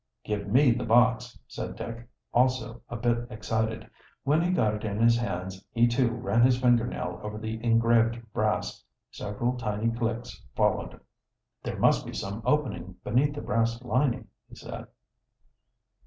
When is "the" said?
0.71-0.83, 7.37-7.63, 13.35-13.41